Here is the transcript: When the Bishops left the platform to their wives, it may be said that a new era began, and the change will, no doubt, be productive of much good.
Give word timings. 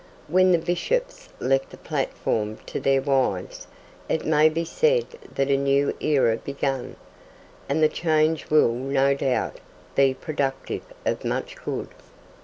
When 0.27 0.51
the 0.51 0.57
Bishops 0.57 1.29
left 1.39 1.69
the 1.69 1.77
platform 1.77 2.57
to 2.65 2.79
their 2.79 3.03
wives, 3.03 3.67
it 4.09 4.25
may 4.25 4.49
be 4.49 4.65
said 4.65 5.05
that 5.35 5.51
a 5.51 5.55
new 5.55 5.93
era 5.99 6.37
began, 6.37 6.95
and 7.69 7.83
the 7.83 7.87
change 7.87 8.49
will, 8.49 8.73
no 8.73 9.13
doubt, 9.13 9.59
be 9.93 10.15
productive 10.15 10.85
of 11.05 11.23
much 11.23 11.55
good. 11.57 11.89